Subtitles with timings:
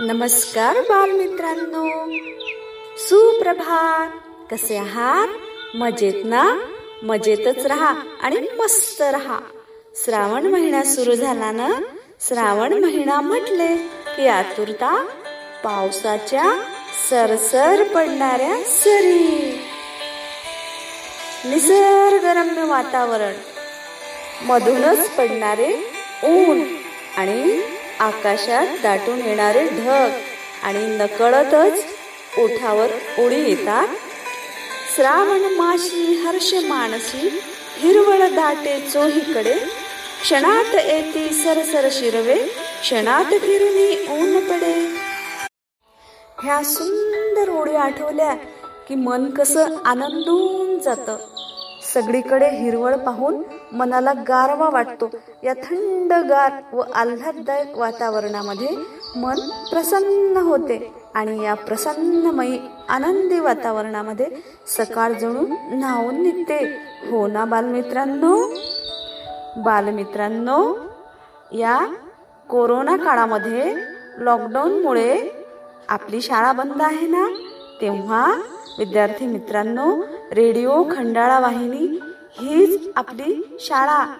[0.00, 2.10] नमस्कार बालमित्रांनो.
[2.98, 4.10] सुप्रभात.
[4.52, 5.28] कसे आहात?
[5.76, 6.60] मजेत ना?
[7.02, 9.38] मजेतच राहा आणि मस्त राहा.
[10.04, 11.68] श्रावण महिना सुरू झाला ना?
[12.20, 13.76] श्रावण महिना म्हटले
[14.16, 15.08] की आतुरता
[15.64, 16.62] पावसाच्या
[17.10, 19.60] सरसर पडणाऱ्या सरी.
[21.44, 23.34] निसर्गरम्य वातावरण.
[24.42, 25.74] मधूनच पडणारे
[26.24, 26.76] ऊन
[27.16, 27.62] आणि
[28.00, 30.10] आकाशात दाटून येणारे ढग
[30.62, 31.84] आणि नकळतच
[32.38, 32.86] ओठावर
[33.18, 33.88] ओळी येतात.
[34.96, 37.40] श्रावण माशी हर्ष मानसी
[37.78, 39.54] हिरवळ दाटे चोहीकडे.
[40.22, 42.38] क्षणात येते सरसर शिरवे
[42.80, 44.74] क्षणात फिरुनी ऊन पडे.
[46.42, 48.34] ह्या सुंदर ओळी आठवल्या
[48.88, 51.16] की मन कसं आनंदून जातं.
[51.94, 55.10] सगळीकडे हिरवळ पाहून मनाला गारवा वाटतो.
[55.44, 58.68] या थंडगार व आल्हाददायक वातावरणामध्ये
[59.16, 62.58] मन प्रसन्न होते आणि या प्रसन्नमयी
[62.88, 64.26] आनंदी वातावरणामध्ये
[64.66, 66.76] सकाळ जणू न्हावून निघते.
[67.10, 68.46] हो ना बालमित्रांनो?
[69.56, 70.74] बालमित्रांनो
[71.52, 71.94] या
[72.48, 73.74] कोरोना काळामध्ये
[74.18, 75.30] लॉकडाऊनमुळे
[75.88, 77.28] आपली शाळा बंद आहे ना?
[77.80, 78.34] तेव्हा
[78.78, 79.96] विद्यार्थी मित्रांनो
[80.32, 82.00] रेडिओ खंडाळा वाहिनी
[82.40, 84.14] हीच आपली शाळा.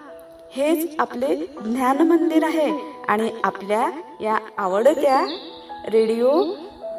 [0.55, 2.99] हेच आपले ज्ञान मंदिर आहे.
[3.07, 5.25] आणि आपल्या या आवडत्या
[5.91, 6.43] रेडिओ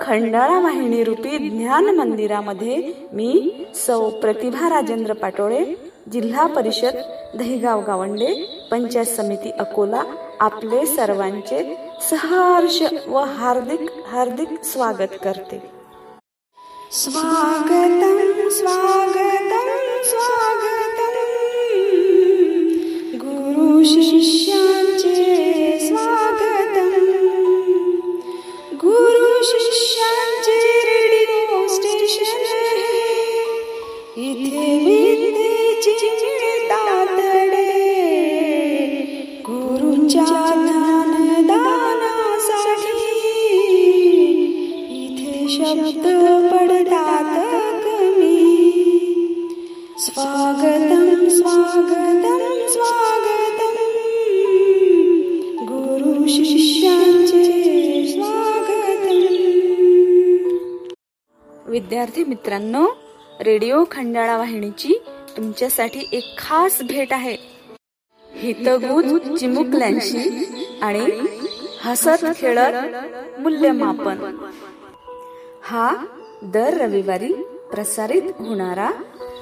[0.01, 5.75] खंडाळा वाहिनी रूपी ज्ञान मंदिरामध्ये मी सौ प्रतिभा राजेंद्र पाटोळे
[6.13, 6.97] जिल्हा परिषद
[7.39, 8.35] दहिगाव गावंडे
[8.71, 10.03] पंचायत समिती अकोला
[10.41, 11.77] आपले सर्वांचे
[12.11, 15.71] सहर्ष व हार्दिक हार्दिक स्वागत करते.
[16.93, 19.69] स्वागतम स्वागतम
[20.05, 21.00] स्वागत
[40.21, 41.77] गुरुच्या ज्ञानदानासाठी.
[45.05, 46.07] इथे शब्द
[46.53, 47.37] पडतात
[47.85, 48.37] कमी.
[49.99, 53.77] स्वागतम स्वागतम स्वागतम.
[55.65, 57.45] गुरु शिष्यांचे
[58.13, 59.21] स्वागतम.
[61.71, 62.87] विद्यार्थी मित्रांनो
[63.41, 65.01] रेडिओ खंडाळा वाहिनीची
[65.37, 67.60] तुमच्यासाठी एक खास भेट आहे.
[68.41, 70.23] हितगुज चिमुकल्यांशी
[70.83, 71.07] आणि
[71.83, 74.37] हसत खेळत मूल्यमापन.
[75.63, 75.95] हा
[76.43, 77.33] दर रविवारी
[77.73, 78.91] प्रसारित होणारा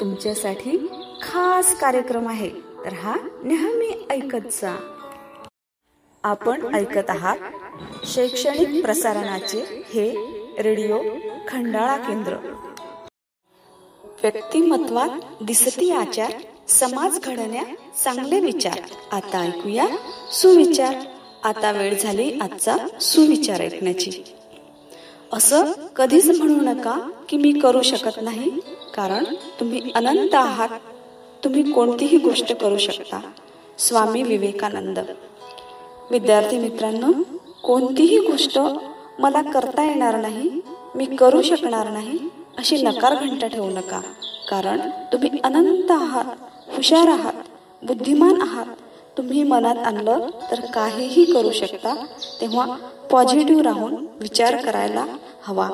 [0.00, 0.76] तुमच्यासाठी
[1.22, 2.50] खास कार्यक्रम आहे.
[2.84, 3.14] तर हा
[3.44, 4.76] नेहमी ऐकत जा
[6.24, 7.38] आपण ऐकत आहात
[8.06, 9.60] शैक्षणिक प्रसारणाचे
[9.94, 10.10] हे
[10.62, 10.98] रेडिओ
[11.48, 12.36] खंडाळा केंद्र.
[14.22, 16.32] व्यक्तिमत्वात दिसती आचार
[16.68, 17.62] समाज घडण्या
[18.04, 18.80] चांगले विचार.
[19.12, 19.86] आता ऐकूया
[20.32, 20.94] सुविचार.
[21.44, 24.10] आता वेळ झाली आजचा सुविचार ऐकण्याची.
[25.32, 28.50] असं कधीच म्हणू नका की मी करू शकत नाही
[28.94, 29.24] कारण
[29.60, 30.68] तुम्ही अनंत आहात.
[31.44, 33.20] तुम्ही कोणतीही गोष्ट करू शकता.
[33.78, 34.98] स्वामी विवेकानंद.
[36.10, 37.12] विद्यार्थी मित्रांनो
[37.62, 38.58] कोणतीही गोष्ट
[39.18, 40.60] मला करता येणार नाही
[40.94, 42.18] मी करू शकणार नाही
[42.58, 44.00] अशी नकार घंटा ठेवू नका
[44.50, 44.80] कारण
[45.12, 46.24] तुम्ही अनंत आहात.
[46.78, 47.32] हुशार आहात
[47.82, 48.66] बुद्धिमान आहात.
[49.16, 51.94] तुम्ही मनात आणलं तर काहीही करू शकता.
[52.40, 52.76] तेव्हा
[53.10, 55.04] पॉझिटिव्ह राहून विचार करायला
[55.42, 55.68] हवा.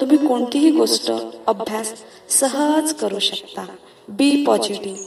[0.00, 1.12] तुम्ही कोणतीही गोष्ट
[1.46, 1.92] अभ्यास
[2.28, 3.64] सहज करू शकता.
[4.08, 4.98] बी पॉझिटिव्ह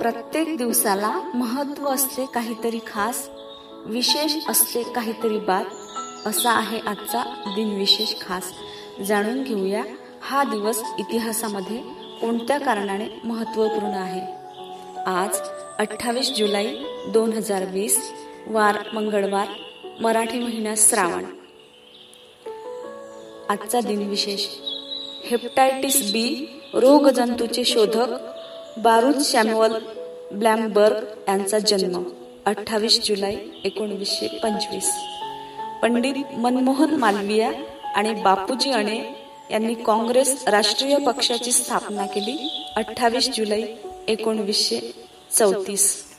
[0.00, 3.28] प्रत्येक दिवसाला महत्त्व असते काहीतरी खास
[3.86, 5.64] विशेष असते काहीतरी बात
[6.26, 8.52] असा आहे आजचा दिनविशेष खास.
[9.08, 9.84] जाणून घेऊया
[10.22, 14.20] हा दिवस इतिहासामध्ये कोणत्या कारणाने महत्त्वपूर्ण आहे?
[15.06, 15.38] आज
[15.78, 16.66] अठ्ठावीस जुलै
[17.08, 18.12] दोन हजार वीस
[18.46, 19.46] वार मंगळवार
[20.00, 21.24] मराठी महिना श्रावण.
[23.48, 24.46] आजचा दिनविशेष.
[25.24, 28.06] हेपटायटिस बी रोगजंतूचे शोधक
[28.78, 29.72] बारूद सॅम्युअल
[30.32, 30.96] ब्लॅमबर्ग
[31.28, 32.02] यांचा जन्म
[32.46, 34.94] अठ्ठावीस जुलै एकोणवीसशे पंचवीस.
[35.82, 37.52] पंडित मनमोहन मालवीया
[37.94, 39.21] आणि बापूजी अणे
[39.52, 42.36] यांनी काँग्रेस राष्ट्रीय पक्षाची स्थापना केली
[42.76, 43.62] अठ्ठावीस जुलै
[44.08, 44.80] एकोणवीसशे
[45.38, 46.11] चौतीस.